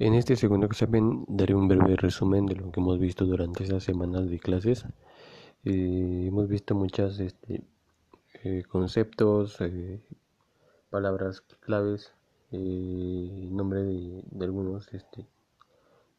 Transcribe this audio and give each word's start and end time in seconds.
En 0.00 0.14
este 0.14 0.34
segundo 0.34 0.64
examen 0.64 1.26
daré 1.28 1.54
un 1.54 1.68
breve 1.68 1.94
resumen 1.94 2.46
de 2.46 2.56
lo 2.56 2.72
que 2.72 2.80
hemos 2.80 2.98
visto 2.98 3.26
durante 3.26 3.64
esas 3.64 3.84
semanas 3.84 4.30
de 4.30 4.38
clases. 4.38 4.86
Eh, 5.62 6.24
hemos 6.28 6.48
visto 6.48 6.74
muchos 6.74 7.20
este, 7.20 7.62
eh, 8.42 8.62
conceptos, 8.66 9.60
eh, 9.60 10.00
palabras 10.88 11.42
claves, 11.60 12.14
nombre 12.50 13.82
de, 13.82 14.24
de 14.30 14.44
algunos 14.46 14.88
este, 14.94 15.26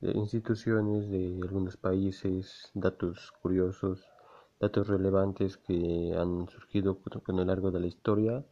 instituciones, 0.01 1.09
de 1.09 1.39
algunos 1.41 1.75
países, 1.75 2.69
datos 2.75 3.33
curiosos, 3.41 4.05
datos 4.59 4.89
relevantes 4.89 5.57
que 5.57 6.13
han 6.15 6.47
surgido 6.49 6.99
con 6.99 7.35
lo 7.35 7.45
largo 7.45 7.71
de 7.71 7.79
la 7.79 7.87
historia 7.87 8.45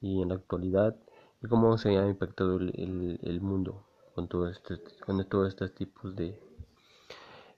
y 0.00 0.20
en 0.20 0.30
la 0.30 0.34
actualidad 0.34 0.96
y 1.40 1.46
cómo 1.46 1.78
se 1.78 1.96
ha 1.96 2.08
impactado 2.08 2.58
el 2.58 3.40
mundo 3.40 3.84
con, 4.14 4.28
todo 4.28 4.48
este, 4.48 4.80
con 5.04 5.22
todos 5.28 5.48
estos 5.48 5.74
tipos 5.74 6.14
de, 6.16 6.40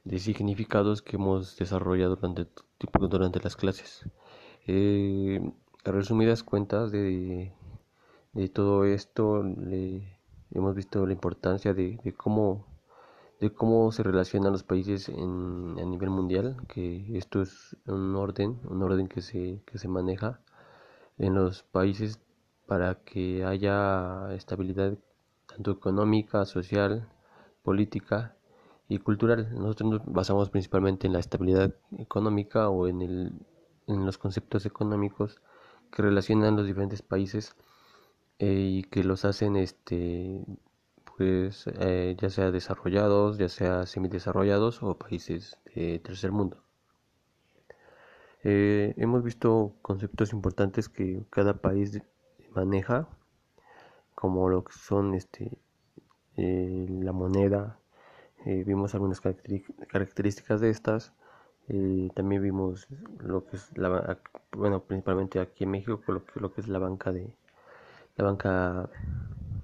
de 0.04 0.18
significados 0.18 1.02
que 1.02 1.16
hemos 1.16 1.56
desarrollado 1.56 2.16
durante, 2.16 2.46
durante 3.08 3.40
las 3.40 3.56
clases. 3.56 4.08
Eh, 4.66 5.40
resumidas 5.84 6.42
cuentas 6.42 6.90
de, 6.90 7.52
de 8.32 8.48
todo 8.48 8.84
esto, 8.84 9.42
le, 9.42 10.18
hemos 10.52 10.74
visto 10.74 11.06
la 11.06 11.12
importancia 11.12 11.74
de, 11.74 11.98
de, 12.02 12.12
cómo 12.12 12.66
de 13.40 13.52
cómo 13.52 13.92
se 13.92 14.02
relacionan 14.02 14.52
los 14.52 14.62
países 14.62 15.08
en, 15.08 15.76
a 15.78 15.84
nivel 15.84 16.10
mundial, 16.10 16.56
que 16.68 17.18
esto 17.18 17.42
es 17.42 17.76
un 17.86 18.14
orden, 18.16 18.58
un 18.64 18.82
orden 18.82 19.08
que 19.08 19.20
se, 19.20 19.62
que 19.66 19.78
se 19.78 19.88
maneja 19.88 20.40
en 21.18 21.34
los 21.34 21.62
países 21.62 22.18
para 22.66 22.96
que 23.04 23.44
haya 23.44 24.34
estabilidad 24.34 24.96
tanto 25.56 25.70
económica, 25.72 26.44
social, 26.44 27.08
política 27.62 28.36
y 28.88 28.98
cultural. 28.98 29.48
Nosotros 29.54 29.90
nos 29.90 30.04
basamos 30.04 30.50
principalmente 30.50 31.06
en 31.06 31.14
la 31.14 31.18
estabilidad 31.18 31.74
económica 31.98 32.68
o 32.68 32.86
en, 32.88 33.00
el, 33.00 33.32
en 33.86 34.04
los 34.04 34.18
conceptos 34.18 34.66
económicos 34.66 35.40
que 35.90 36.02
relacionan 36.02 36.56
los 36.56 36.66
diferentes 36.66 37.00
países 37.00 37.56
eh, 38.38 38.68
y 38.78 38.82
que 38.84 39.02
los 39.02 39.24
hacen 39.24 39.56
este 39.56 40.44
pues 41.16 41.66
eh, 41.80 42.14
ya 42.20 42.28
sea 42.28 42.50
desarrollados, 42.50 43.38
ya 43.38 43.48
sea 43.48 43.86
semidesarrollados 43.86 44.82
o 44.82 44.98
países 44.98 45.56
de 45.74 45.98
tercer 46.00 46.30
mundo. 46.32 46.58
Eh, 48.44 48.92
hemos 48.98 49.22
visto 49.24 49.72
conceptos 49.80 50.34
importantes 50.34 50.90
que 50.90 51.24
cada 51.30 51.54
país 51.54 52.02
maneja 52.54 53.08
como 54.16 54.48
lo 54.48 54.64
que 54.64 54.72
son 54.72 55.14
este 55.14 55.56
eh, 56.36 56.86
la 56.88 57.12
moneda 57.12 57.78
eh, 58.44 58.64
vimos 58.66 58.94
algunas 58.94 59.20
características 59.20 60.60
de 60.60 60.70
estas 60.70 61.12
eh, 61.68 62.08
también 62.14 62.42
vimos 62.42 62.88
lo 63.20 63.46
que 63.46 63.56
es 63.56 63.76
la 63.76 64.18
bueno 64.52 64.82
principalmente 64.82 65.38
aquí 65.38 65.64
en 65.64 65.70
México 65.70 66.00
lo 66.08 66.24
que, 66.24 66.40
lo 66.40 66.52
que 66.52 66.62
es 66.62 66.68
la 66.68 66.78
banca 66.78 67.12
de 67.12 67.36
la 68.16 68.24
banca 68.24 68.88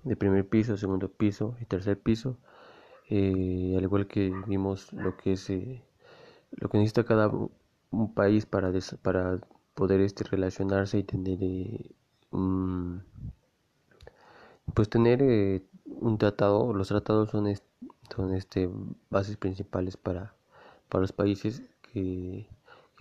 de 0.04 0.16
primer 0.16 0.46
piso 0.46 0.76
segundo 0.76 1.08
piso 1.08 1.56
y 1.60 1.64
tercer 1.64 1.98
piso. 1.98 2.36
Al 3.10 3.82
igual 3.82 4.06
que 4.06 4.32
vimos 4.46 4.92
lo 4.92 5.16
que 5.16 5.32
es 5.32 5.50
lo 5.50 6.68
que 6.68 6.78
necesita 6.78 7.04
cada 7.04 7.28
un 7.28 8.14
país 8.14 8.46
para 8.46 8.72
para 9.02 9.38
poder 9.74 10.00
este 10.00 10.24
relacionarse 10.24 10.98
y 10.98 11.04
tener 11.04 11.38
un 12.30 13.02
pues 14.74 14.88
tener 14.88 15.22
eh, 15.22 15.62
un 15.84 16.18
tratado, 16.18 16.72
los 16.72 16.88
tratados 16.88 17.30
son, 17.30 17.52
son 18.14 18.34
este, 18.34 18.68
bases 19.10 19.36
principales 19.36 19.96
para, 19.96 20.34
para 20.88 21.02
los 21.02 21.12
países 21.12 21.62
que, 21.92 22.48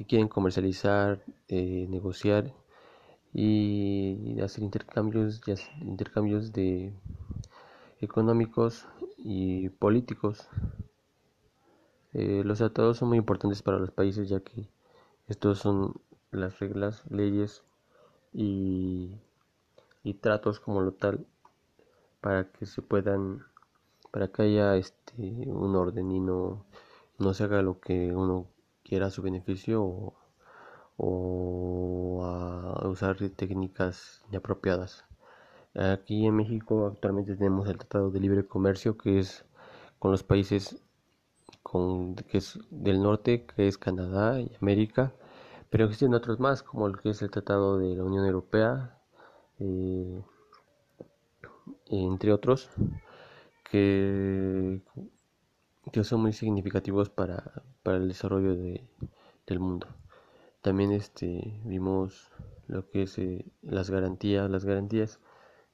quieren 0.07 0.27
comercializar, 0.27 1.23
eh, 1.47 1.85
negociar 1.87 2.51
y 3.33 4.39
hacer 4.41 4.63
intercambios, 4.63 5.41
intercambios 5.79 6.51
de 6.53 6.91
económicos 7.99 8.87
y 9.19 9.69
políticos. 9.69 10.47
Eh, 12.13 12.41
los 12.43 12.57
tratados 12.57 12.97
son 12.97 13.09
muy 13.09 13.19
importantes 13.19 13.61
para 13.61 13.77
los 13.77 13.91
países 13.91 14.27
ya 14.27 14.39
que 14.39 14.67
estos 15.27 15.59
son 15.59 15.93
las 16.31 16.59
reglas, 16.59 17.03
leyes 17.11 17.63
y, 18.33 19.15
y 20.03 20.15
tratos 20.15 20.59
como 20.59 20.81
lo 20.81 20.93
tal 20.93 21.27
para 22.21 22.51
que 22.51 22.65
se 22.65 22.81
puedan 22.81 23.43
para 24.11 24.27
que 24.29 24.43
haya 24.43 24.75
este 24.77 25.13
un 25.47 25.75
orden 25.75 26.11
y 26.11 26.19
no, 26.19 26.65
no 27.17 27.33
se 27.33 27.43
haga 27.45 27.61
lo 27.61 27.79
que 27.79 28.13
uno 28.15 28.47
quiera 28.83 29.07
a 29.07 29.11
su 29.11 29.21
beneficio 29.21 29.83
o, 29.83 30.13
o 30.97 32.25
a 32.25 32.87
usar 32.87 33.17
técnicas 33.35 34.21
inapropiadas. 34.29 35.05
Aquí 35.73 36.25
en 36.25 36.35
México 36.35 36.87
actualmente 36.87 37.35
tenemos 37.35 37.67
el 37.69 37.77
Tratado 37.77 38.11
de 38.11 38.19
Libre 38.19 38.45
Comercio 38.45 38.97
que 38.97 39.19
es 39.19 39.45
con 39.99 40.11
los 40.11 40.23
países 40.23 40.81
con, 41.63 42.15
que 42.15 42.39
es 42.39 42.59
del 42.69 43.01
norte, 43.01 43.45
que 43.45 43.67
es 43.67 43.77
Canadá 43.77 44.39
y 44.41 44.51
América, 44.61 45.13
pero 45.69 45.85
existen 45.85 46.13
otros 46.13 46.39
más 46.39 46.63
como 46.63 46.87
el 46.87 46.99
que 46.99 47.11
es 47.11 47.21
el 47.21 47.31
Tratado 47.31 47.77
de 47.77 47.95
la 47.95 48.03
Unión 48.03 48.25
Europea, 48.25 48.97
eh, 49.59 50.21
entre 51.87 52.33
otros, 52.33 52.69
que, 53.69 54.81
que 55.91 56.03
son 56.03 56.21
muy 56.21 56.33
significativos 56.33 57.09
para, 57.09 57.63
para 57.83 57.97
el 57.97 58.07
desarrollo 58.07 58.55
de, 58.55 58.83
del 59.47 59.59
mundo. 59.59 59.87
También 60.61 60.91
este, 60.91 61.59
vimos 61.65 62.29
lo 62.67 62.89
que 62.89 63.03
es 63.03 63.17
eh, 63.17 63.45
las 63.61 63.89
garantías, 63.89 64.49
las 64.49 64.65
garantías 64.65 65.19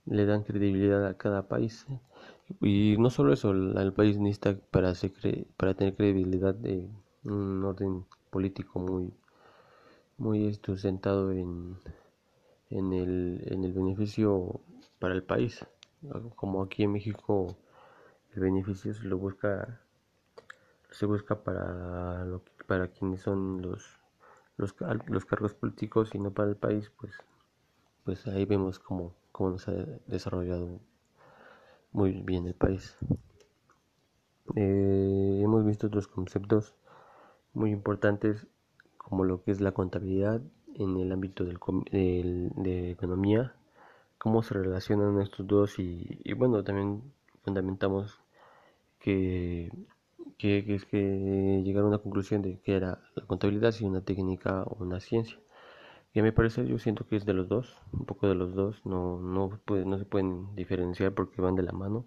le 0.06 0.26
dan 0.26 0.44
credibilidad 0.44 1.06
a 1.06 1.18
cada 1.18 1.48
país 1.48 1.86
y 2.62 2.96
no 2.98 3.10
solo 3.10 3.34
eso, 3.34 3.52
el, 3.52 3.94
país 3.94 4.18
necesita 4.18 4.58
para, 4.72 4.94
para 5.58 5.74
tener 5.74 5.96
credibilidad 5.96 6.56
de 6.56 6.90
un 7.26 7.64
orden 7.66 8.06
político 8.30 8.80
muy 8.80 9.14
muy 10.18 10.54
sustentado 10.66 11.32
en, 11.32 11.78
en, 12.70 12.94
el, 12.94 13.44
en 13.48 13.64
el 13.64 13.74
beneficio 13.74 14.62
para 15.00 15.14
el 15.14 15.24
país 15.24 15.66
como 16.36 16.64
aquí 16.64 16.84
en 16.84 16.94
México 16.94 17.58
el 18.34 18.42
beneficio 18.42 18.94
se 18.94 19.04
lo 19.04 19.18
busca 19.18 19.82
se 20.92 21.06
busca 21.06 21.44
para 21.44 22.26
para 22.68 22.88
quienes 22.90 23.22
son 23.22 23.62
los, 23.62 23.86
los, 24.58 24.76
los 25.08 25.26
cargos 25.26 25.54
políticos 25.54 26.14
y 26.14 26.20
no 26.20 26.32
para 26.32 26.50
el 26.50 26.56
país 26.56 26.92
pues 27.00 27.14
pues 28.08 28.26
ahí 28.26 28.46
vemos 28.46 28.80
cómo, 28.80 29.14
cómo 29.34 29.50
nos 29.50 29.68
ha 29.68 29.74
desarrollado 30.08 30.80
muy 31.92 32.14
bien 32.22 32.48
el 32.48 32.54
país. 32.54 32.96
Eh, 34.56 35.42
hemos 35.44 35.66
visto 35.66 35.88
otros 35.88 36.08
conceptos 36.08 36.74
muy 37.54 37.72
importantes 37.72 38.48
como 38.98 39.26
lo 39.26 39.44
que 39.44 39.52
es 39.52 39.60
la 39.60 39.74
contabilidad 39.74 40.40
en 40.76 40.96
el 40.96 41.12
ámbito 41.12 41.44
del, 41.44 41.60
del, 41.92 42.50
de 42.56 42.92
economía 42.92 43.57
cómo 44.18 44.44
se 44.44 44.54
relacionan 44.56 45.22
estos 45.22 45.48
dos 45.48 45.80
y, 45.80 46.34
bueno, 46.34 46.64
también 46.64 47.02
fundamentamos 47.44 48.20
que, 49.00 49.72
que, 50.38 50.64
es 50.76 50.86
que 50.86 51.62
llegar 51.64 51.84
a 51.84 51.88
una 51.88 52.00
conclusión 52.00 52.42
de 52.42 52.60
que 52.60 52.76
era 52.76 53.02
la 53.16 53.26
contabilidad 53.26 53.72
si 53.72 53.86
una 53.86 54.02
técnica 54.02 54.64
o 54.64 54.84
una 54.84 55.00
ciencia. 55.00 55.40
Y 56.14 56.20
a 56.20 56.24
mi 56.24 56.32
parecer 56.32 56.66
yo 56.68 56.80
siento 56.80 57.08
que 57.08 57.18
es 57.18 57.26
de 57.26 57.34
los 57.34 57.48
dos, 57.50 57.78
un 57.94 58.06
poco 58.06 58.28
de 58.28 58.36
los 58.36 58.56
dos, 58.56 58.86
no, 58.86 59.20
no, 59.20 59.60
no 59.86 59.98
se 60.00 60.06
pueden 60.06 60.56
diferenciar 60.56 61.14
porque 61.14 61.42
van 61.42 61.56
de 61.56 61.64
la 61.64 61.74
mano. 61.74 62.06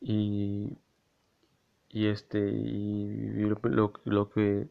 Y, 0.00 0.78
y 1.88 2.06
este 2.08 2.38
y 2.50 3.42
lo, 3.42 3.92
lo 4.04 4.30
que 4.30 4.68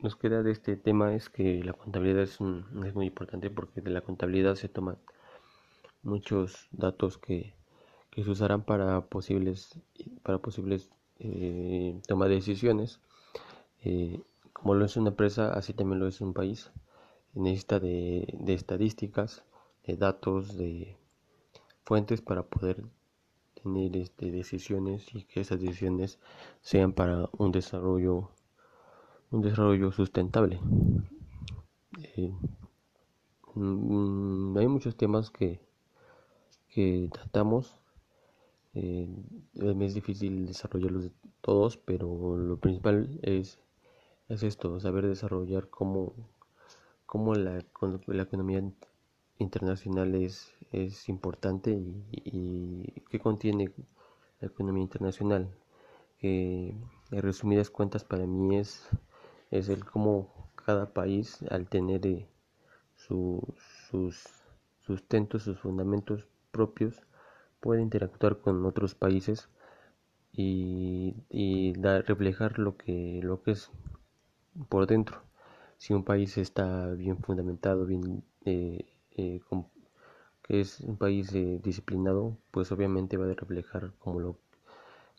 nos 0.00 0.16
queda 0.16 0.42
de 0.42 0.52
este 0.52 0.76
tema 0.76 1.14
es 1.14 1.28
que 1.28 1.62
la 1.64 1.72
contabilidad 1.72 2.22
es, 2.22 2.38
es 2.40 2.94
muy 2.94 3.06
importante 3.06 3.50
porque 3.50 3.80
de 3.80 3.90
la 3.90 4.02
contabilidad 4.02 4.54
se 4.54 4.68
toman 4.68 4.98
muchos 6.02 6.68
datos 6.70 7.18
que, 7.18 7.54
que 8.10 8.24
se 8.24 8.30
usarán 8.30 8.62
para 8.62 9.02
posibles 9.02 9.78
para 10.22 10.38
posibles 10.38 10.90
eh, 11.18 12.00
toma 12.06 12.28
de 12.28 12.36
decisiones. 12.36 13.00
Eh, 13.84 14.20
como 14.52 14.74
lo 14.74 14.84
es 14.84 14.96
una 14.96 15.10
empresa 15.10 15.52
así 15.52 15.72
también 15.72 16.00
lo 16.00 16.06
es 16.06 16.20
un 16.20 16.34
país. 16.34 16.70
Necesita 17.34 17.80
de, 17.80 18.34
de 18.38 18.54
estadísticas 18.54 19.44
de 19.86 19.96
datos 19.96 20.56
de 20.56 20.96
fuentes 21.84 22.20
para 22.20 22.42
poder 22.42 22.82
tener 23.62 23.96
este, 23.96 24.30
decisiones 24.30 25.14
y 25.14 25.24
que 25.24 25.40
esas 25.40 25.60
decisiones 25.60 26.18
sean 26.60 26.92
para 26.92 27.28
un 27.38 27.52
desarrollo 27.52 28.30
un 29.30 29.42
desarrollo 29.42 29.92
sustentable. 29.92 30.60
Eh, 32.16 32.32
hay 33.54 34.68
muchos 34.68 34.96
temas 34.96 35.30
que, 35.30 35.60
que 36.68 37.08
tratamos 37.12 37.80
eh, 38.78 39.08
es 39.80 39.94
difícil 39.94 40.46
desarrollarlos 40.46 41.10
todos, 41.40 41.78
pero 41.78 42.36
lo 42.36 42.58
principal 42.58 43.18
es, 43.22 43.58
es 44.28 44.42
esto, 44.42 44.78
saber 44.80 45.06
desarrollar 45.06 45.70
cómo, 45.70 46.12
cómo 47.06 47.34
la, 47.34 47.64
la 48.06 48.22
economía 48.22 48.62
internacional 49.38 50.14
es, 50.14 50.52
es 50.72 51.08
importante 51.08 51.70
y, 51.70 52.04
y 52.12 53.00
qué 53.08 53.18
contiene 53.18 53.72
la 54.40 54.48
economía 54.48 54.82
internacional. 54.82 55.48
en 56.20 56.82
resumidas 57.10 57.70
cuentas 57.70 58.04
para 58.04 58.26
mí 58.26 58.58
es, 58.58 58.86
es 59.50 59.68
el 59.68 59.84
cómo 59.84 60.50
cada 60.54 60.92
país 60.92 61.42
al 61.50 61.68
tener 61.68 62.06
eh, 62.06 62.28
sus 62.96 63.42
sustentos, 64.80 65.42
sus 65.42 65.58
fundamentos 65.60 66.26
propios, 66.50 67.02
puede 67.60 67.82
interactuar 67.82 68.38
con 68.38 68.64
otros 68.64 68.94
países 68.94 69.48
y, 70.32 71.14
y 71.30 71.72
reflejar 71.74 72.58
lo 72.58 72.76
que, 72.76 73.20
lo 73.22 73.42
que 73.42 73.52
es 73.52 73.70
por 74.68 74.86
dentro. 74.86 75.22
Si 75.78 75.92
un 75.92 76.04
país 76.04 76.38
está 76.38 76.92
bien 76.94 77.18
fundamentado, 77.18 77.86
bien 77.86 78.24
eh, 78.44 78.86
eh, 79.12 79.40
que 80.42 80.60
es 80.60 80.80
un 80.80 80.96
país 80.96 81.32
eh, 81.34 81.60
disciplinado, 81.62 82.36
pues 82.50 82.70
obviamente 82.72 83.16
va 83.16 83.26
a 83.26 83.34
reflejar 83.34 83.92
como 83.98 84.20
lo 84.20 84.38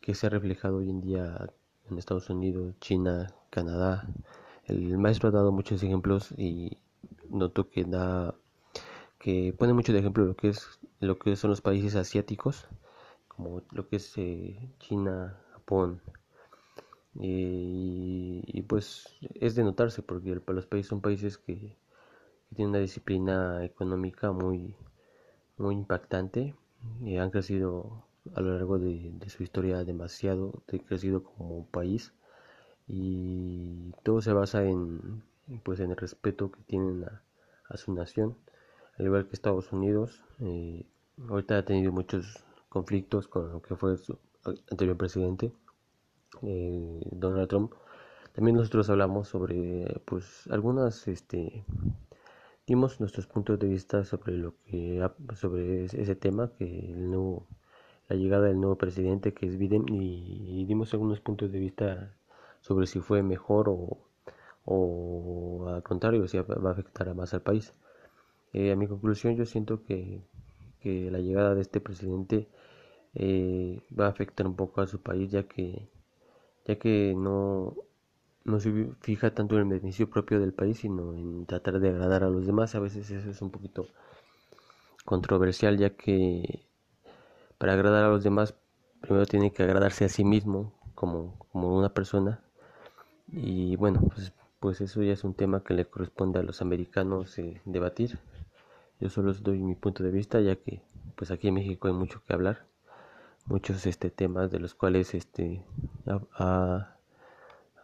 que 0.00 0.14
se 0.14 0.26
ha 0.26 0.30
reflejado 0.30 0.78
hoy 0.78 0.90
en 0.90 1.00
día 1.00 1.50
en 1.90 1.98
Estados 1.98 2.30
Unidos, 2.30 2.74
China, 2.80 3.32
Canadá. 3.50 4.08
El 4.64 4.98
maestro 4.98 5.28
ha 5.28 5.32
dado 5.32 5.52
muchos 5.52 5.82
ejemplos 5.82 6.32
y 6.36 6.78
noto 7.30 7.68
que 7.70 7.84
da 7.84 8.34
que 9.18 9.54
pone 9.58 9.72
mucho 9.72 9.92
de 9.92 9.98
ejemplo 9.98 10.24
lo 10.24 10.36
que 10.36 10.48
es 10.48 10.78
lo 11.00 11.18
que 11.18 11.36
son 11.36 11.50
los 11.50 11.60
países 11.60 11.96
asiáticos 11.96 12.66
como 13.28 13.62
lo 13.72 13.88
que 13.88 13.96
es 13.96 14.16
eh, 14.16 14.70
China, 14.78 15.38
Japón 15.52 16.00
y, 17.20 18.62
pues 18.68 19.08
es 19.34 19.54
de 19.56 19.64
notarse 19.64 20.02
porque 20.02 20.40
los 20.46 20.66
países 20.66 20.88
son 20.88 21.00
países 21.00 21.38
que, 21.38 21.76
tienen 22.54 22.70
una 22.70 22.78
disciplina 22.78 23.64
económica 23.64 24.32
muy 24.32 24.74
muy 25.58 25.74
impactante 25.74 26.54
y 27.02 27.18
han 27.18 27.30
crecido 27.30 28.07
a 28.34 28.40
lo 28.40 28.54
largo 28.54 28.78
de, 28.78 29.12
su 29.28 29.42
historia 29.42 29.84
demasiado, 29.84 30.62
crecido 30.86 31.24
como 31.24 31.66
país 31.66 32.12
y 32.86 33.92
todo 34.02 34.20
se 34.22 34.32
basa 34.32 34.64
en 34.64 35.22
pues 35.62 35.80
en 35.80 35.90
el 35.90 35.96
respeto 35.96 36.50
que 36.50 36.60
tienen 36.62 37.04
a, 37.04 37.22
a 37.68 37.76
su 37.76 37.92
nación 37.94 38.36
al 38.98 39.06
igual 39.06 39.26
que 39.26 39.34
Estados 39.34 39.72
Unidos. 39.72 40.22
Eh, 40.40 40.84
ahorita 41.28 41.58
ha 41.58 41.64
tenido 41.64 41.92
muchos 41.92 42.44
conflictos 42.68 43.28
con 43.28 43.50
lo 43.52 43.62
que 43.62 43.76
fue 43.76 43.96
su 43.96 44.18
anterior 44.70 44.96
presidente, 44.96 45.52
eh, 46.42 47.00
Donald 47.12 47.48
Trump. 47.48 47.72
También 48.32 48.56
nosotros 48.56 48.88
hablamos 48.90 49.28
sobre, 49.28 50.00
pues, 50.04 50.46
algunas, 50.50 51.08
este, 51.08 51.64
dimos 52.66 53.00
nuestros 53.00 53.26
puntos 53.26 53.58
de 53.58 53.68
vista 53.68 54.04
sobre 54.04 54.32
lo 54.34 54.54
que, 54.64 55.04
sobre 55.34 55.86
ese 55.86 56.14
tema, 56.14 56.52
que 56.56 56.92
el 56.92 57.10
nuevo, 57.10 57.46
la 58.08 58.16
llegada 58.16 58.46
del 58.46 58.60
nuevo 58.60 58.76
presidente 58.76 59.34
que 59.34 59.46
es 59.46 59.58
Biden, 59.58 59.84
y, 59.88 60.64
dimos 60.66 60.92
algunos 60.94 61.20
puntos 61.20 61.52
de 61.52 61.58
vista 61.60 62.14
sobre 62.60 62.86
si 62.86 63.00
fue 63.00 63.22
mejor 63.22 63.68
o, 63.68 63.98
o 64.64 65.68
al 65.68 65.82
contrario, 65.82 66.26
si 66.28 66.38
va 66.38 66.70
a 66.70 66.72
afectar 66.72 67.14
más 67.14 67.34
al 67.34 67.42
país. 67.42 67.74
Eh, 68.52 68.72
a 68.72 68.76
mi 68.76 68.86
conclusión 68.86 69.36
yo 69.36 69.44
siento 69.44 69.82
que, 69.84 70.22
la 70.84 71.18
llegada 71.18 71.54
de 71.54 71.60
este 71.60 71.80
presidente 71.80 72.48
eh, 73.14 73.82
va 73.98 74.06
a 74.06 74.08
afectar 74.10 74.46
un 74.46 74.56
poco 74.56 74.80
a 74.80 74.86
su 74.86 75.02
país 75.02 75.30
ya 75.30 75.42
que 75.42 75.86
ya 76.66 76.76
que 76.78 77.14
no, 77.14 77.74
no 78.44 78.60
se 78.60 78.88
fija 79.02 79.34
tanto 79.34 79.56
en 79.56 79.62
el 79.62 79.68
beneficio 79.68 80.08
propio 80.08 80.40
del 80.40 80.54
país 80.54 80.78
sino 80.78 81.14
en 81.14 81.44
tratar 81.46 81.80
de 81.80 81.90
agradar 81.90 82.24
a 82.24 82.30
los 82.30 82.46
demás 82.46 82.74
a 82.74 82.80
veces 82.80 83.10
eso 83.10 83.30
es 83.30 83.42
un 83.42 83.50
poquito 83.50 83.86
controversial 85.04 85.76
ya 85.76 85.90
que 85.90 86.67
para 87.58 87.74
agradar 87.74 88.04
a 88.04 88.08
los 88.08 88.24
demás 88.24 88.54
primero 89.00 89.26
tiene 89.26 89.52
que 89.52 89.62
agradarse 89.62 90.04
a 90.04 90.08
sí 90.08 90.24
mismo 90.24 90.72
como, 90.94 91.38
como 91.50 91.76
una 91.76 91.90
persona. 91.90 92.40
Y 93.30 93.76
bueno 93.76 94.00
pues, 94.14 94.32
pues 94.60 94.80
eso 94.80 95.02
ya 95.02 95.12
es 95.12 95.24
un 95.24 95.34
tema 95.34 95.62
que 95.62 95.74
le 95.74 95.84
corresponde 95.84 96.38
a 96.38 96.42
los 96.42 96.62
americanos 96.62 97.38
eh, 97.38 97.60
debatir. 97.64 98.18
Yo 99.00 99.08
solo 99.10 99.30
os 99.30 99.42
doy 99.42 99.58
mi 99.60 99.74
punto 99.74 100.02
de 100.02 100.10
vista 100.10 100.40
ya 100.40 100.56
que 100.56 100.82
pues 101.14 101.30
aquí 101.30 101.48
en 101.48 101.54
México 101.54 101.88
hay 101.88 101.94
mucho 101.94 102.22
que 102.24 102.32
hablar, 102.32 102.64
muchos 103.46 103.86
este 103.86 104.10
temas 104.10 104.50
de 104.50 104.60
los 104.60 104.74
cuales 104.74 105.14
este 105.14 105.64
ha, 106.36 106.94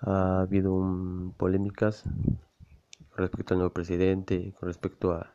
habido 0.00 1.32
polémicas 1.36 2.04
con 3.10 3.18
respecto 3.18 3.54
al 3.54 3.58
nuevo 3.58 3.72
presidente, 3.72 4.54
con 4.58 4.68
respecto 4.68 5.12
a, 5.12 5.32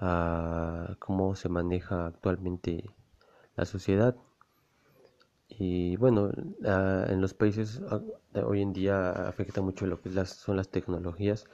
a 0.00 0.96
cómo 0.98 1.36
se 1.36 1.48
maneja 1.48 2.06
actualmente 2.06 2.84
la 3.60 3.66
sociedad 3.66 4.16
y 5.48 5.96
bueno 5.96 6.30
en 7.12 7.20
los 7.20 7.34
países 7.34 7.80
hoy 8.50 8.62
en 8.62 8.72
día 8.72 9.10
afecta 9.28 9.60
mucho 9.60 9.86
lo 9.86 10.00
que 10.00 10.08
son 10.24 10.56
las 10.56 10.68
tecnologías 10.70 11.46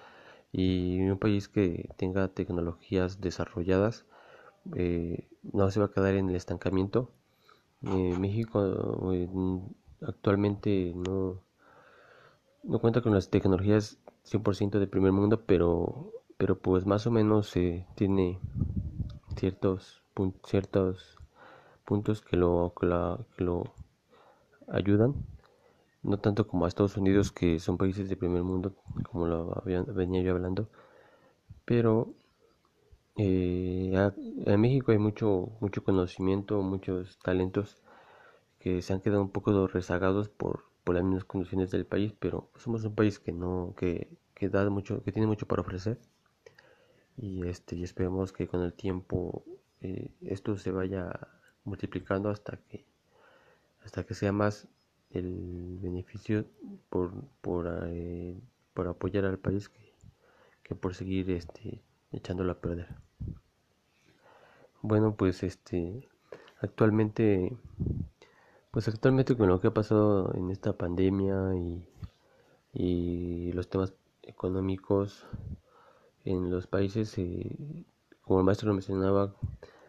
y 0.53 1.01
un 1.01 1.19
país 1.19 1.49
que 1.49 1.91
tenga 1.97 2.29
tecnologías 2.29 3.21
desarrolladas 3.21 4.05
eh, 4.75 5.29
no 5.53 5.71
se 5.71 5.81
va 5.81 5.87
a 5.87 5.93
quedar 5.93 6.15
en 6.15 6.29
el 6.31 6.37
estancamiento. 6.37 7.11
Eh, 7.83 8.15
México 8.19 9.13
actualmente 10.03 10.93
no, 10.95 11.41
no 12.65 12.79
cuenta 12.81 13.01
con 13.01 13.15
las 13.15 13.29
tecnologías 13.31 13.99
100% 14.25 14.79
de 14.79 14.87
primer 14.87 15.13
mundo, 15.13 15.43
pero, 15.47 16.13
pero 16.37 16.59
pues 16.59 16.85
más 16.85 17.07
o 17.07 17.11
menos 17.11 17.53
tiene 17.95 18.39
ciertos, 19.37 20.03
ciertos 20.45 21.16
puntos 21.87 22.21
que 22.23 22.37
lo, 22.37 22.75
que 22.77 23.45
lo 23.45 23.65
ayudan. 24.69 25.15
No 26.03 26.19
tanto 26.19 26.47
como 26.47 26.65
a 26.65 26.69
Estados 26.69 26.97
Unidos, 26.97 27.33
que 27.33 27.59
son 27.61 27.79
países 27.79 28.09
de 28.09 28.17
primer 28.17 28.43
mundo, 28.43 28.75
como 29.11 29.27
lo 29.27 29.63
venía 29.95 30.23
yo 30.23 30.33
hablando, 30.33 30.69
pero 31.65 32.15
eh, 33.17 33.93
en 34.47 34.61
México 34.61 34.93
hay 34.93 34.99
mucho, 34.99 35.51
mucho 35.61 35.83
conocimiento, 35.85 36.63
muchos 36.63 37.19
talentos 37.21 37.77
que 38.61 38.83
se 38.83 38.93
han 38.93 39.01
quedado 39.01 39.23
un 39.23 39.31
poco 39.31 39.67
rezagados 39.69 40.29
por, 40.29 40.65
por 40.85 40.97
las 40.97 41.05
mismas 41.05 41.25
condiciones 41.25 41.71
del 41.71 41.87
país, 41.87 42.13
pero 42.19 42.51
somos 42.57 42.85
un 42.85 42.95
país 42.95 43.19
que 43.19 43.33
no, 43.33 43.75
que, 43.77 44.09
que 44.35 44.49
da 44.49 44.69
mucho, 44.71 45.03
que 45.05 45.13
tiene 45.13 45.27
mucho 45.29 45.47
para 45.47 45.63
ofrecer. 45.63 45.99
Y 47.17 47.47
este 47.49 47.77
y 47.77 47.83
esperemos 47.83 48.33
que 48.33 48.47
con 48.47 48.63
el 48.63 48.73
tiempo 48.75 49.45
eh, 49.81 50.13
esto 50.23 50.57
se 50.57 50.71
vaya 50.71 51.11
multiplicando 51.67 52.31
hasta 52.31 52.57
que 52.57 52.85
hasta 53.85 54.05
que 54.05 54.15
sea 54.15 54.33
más 54.33 54.67
el 55.11 55.79
beneficio 55.81 56.45
por, 56.89 57.13
por, 57.41 57.69
eh, 57.87 58.37
por 58.75 58.89
apoyar 58.89 59.25
al 59.25 59.39
país 59.39 59.69
que, 59.69 59.95
que, 60.65 60.75
por 60.75 60.95
seguir 60.95 61.31
este, 61.31 61.81
echándolo 62.11 62.53
a 62.53 62.61
perder. 62.61 62.89
Bueno, 64.83 65.15
pues 65.15 65.43
este 65.43 66.09
actualmente 66.61 67.57
pues 68.73 68.89
actualmente 68.89 69.37
con 69.37 69.49
lo 69.49 69.61
que 69.61 69.69
ha 69.69 69.75
pasado 69.75 70.35
en 70.35 70.51
esta 70.51 70.73
pandemia 70.73 71.55
y, 71.55 71.89
y 72.75 73.53
los 73.53 73.69
temas 73.69 73.95
económicos 74.23 75.27
en 76.27 76.51
los 76.51 76.67
países, 76.67 77.17
eh, 77.19 77.85
como 78.23 78.41
el 78.41 78.45
maestro 78.45 78.69
lo 78.69 78.75
mencionaba, 78.75 79.35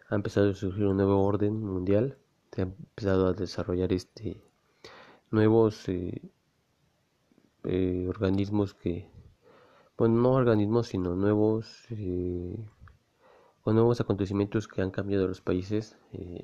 ha 0.08 0.14
empezado 0.14 0.50
a 0.50 0.54
surgir 0.54 0.86
un 0.86 0.96
nuevo 0.96 1.22
orden 1.24 1.62
mundial, 1.62 2.16
se 2.52 2.62
ha 2.62 2.64
empezado 2.64 3.26
a 3.26 3.34
desarrollar 3.34 3.92
este 3.92 4.42
nuevos 5.30 5.88
eh, 5.88 6.22
eh, 7.64 8.06
organismos 8.08 8.74
que, 8.74 9.10
bueno, 9.96 10.16
no 10.22 10.32
organismos, 10.32 10.88
sino 10.88 11.14
nuevos, 11.14 11.84
eh, 11.90 12.56
con 13.62 13.74
nuevos 13.74 14.00
acontecimientos 14.00 14.68
que 14.68 14.80
han 14.80 14.90
cambiado 14.90 15.28
los 15.28 15.42
países, 15.42 15.98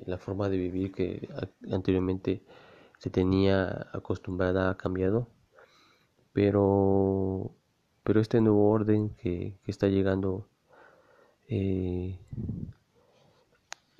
la 0.05 0.19
forma 0.19 0.47
de 0.49 0.57
vivir 0.57 0.91
que 0.91 1.27
anteriormente 1.71 2.43
se 2.99 3.09
tenía 3.09 3.87
acostumbrada 3.93 4.69
ha 4.69 4.77
cambiado, 4.77 5.27
pero, 6.33 7.51
pero 8.03 8.19
este 8.19 8.41
nuevo 8.41 8.69
orden 8.69 9.09
que, 9.15 9.57
que 9.63 9.71
está 9.71 9.87
llegando 9.87 10.47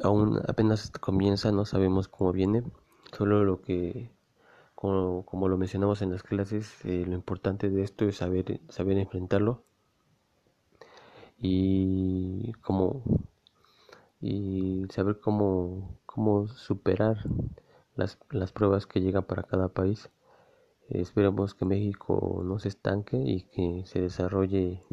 aún 0.05 0.41
apenas 0.47 0.91
comienza, 0.91 1.51
no 1.51 1.65
sabemos 1.65 2.07
cómo 2.07 2.31
viene, 2.31 2.63
solo 3.11 3.43
lo 3.43 3.61
que 3.61 4.11
como, 4.75 5.47
lo 5.47 5.57
mencionamos 5.57 6.01
en 6.01 6.11
las 6.11 6.23
clases, 6.23 6.83
eh, 6.85 7.05
lo 7.07 7.13
importante 7.15 7.69
de 7.69 7.81
esto 7.81 8.05
es 8.05 8.17
saber, 8.17 8.61
saber 8.69 8.97
enfrentarlo 8.97 9.63
y 11.39 12.53
como 12.61 13.03
y 14.21 14.85
saber 14.89 15.19
cómo, 15.19 15.97
cómo 16.05 16.47
superar 16.47 17.17
las, 17.95 18.17
las 18.29 18.51
pruebas 18.51 18.87
que 18.87 19.01
llegan 19.01 19.23
para 19.23 19.43
cada 19.43 19.69
país. 19.69 20.09
esperemos 20.89 21.53
que 21.55 21.65
México 21.65 22.41
no 22.43 22.59
se 22.59 22.69
estanque 22.69 23.17
y 23.17 23.43
que 23.43 23.83
se 23.85 24.01
desarrolle, 24.01 24.83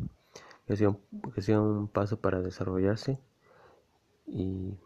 que 0.67 0.77
sea 0.77 0.91
un, 0.91 1.01
que 1.35 1.43
sea 1.43 1.61
un 1.61 1.89
paso 1.89 2.19
para 2.21 2.41
desarrollarse. 2.41 3.21
Y 4.27 4.77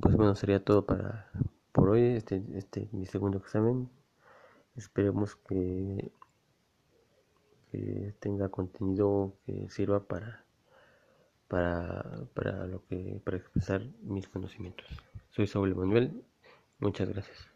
pues 0.00 0.14
bueno, 0.16 0.34
sería 0.34 0.64
todo 0.64 0.84
para 0.86 1.30
por 1.72 1.90
hoy, 1.90 2.16
este, 2.16 2.42
este 2.54 2.88
mi 2.92 3.06
segundo 3.06 3.38
examen. 3.38 3.88
Esperemos 4.76 5.36
que, 5.36 6.10
tenga 8.20 8.48
contenido 8.48 9.34
que 9.44 9.68
sirva 9.68 10.00
para, 10.00 10.44
para, 11.48 12.24
para, 12.32 12.66
lo 12.66 12.82
que, 12.86 13.20
para 13.22 13.36
expresar 13.36 13.82
mis 14.02 14.28
conocimientos. 14.28 14.86
Soy 15.30 15.46
Saúl 15.46 15.74
Manuel, 15.74 16.24
muchas 16.78 17.10
gracias. 17.10 17.46